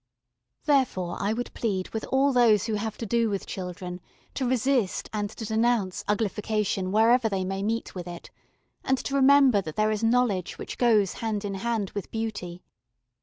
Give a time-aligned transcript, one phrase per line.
[0.65, 4.01] ]Therefore I would plead with all those who have to do with children
[4.33, 8.31] to resist and to denounce uglification wherever they may meet with it,
[8.83, 12.63] and to remember that there is knowledge which goes hand in hand with beauty.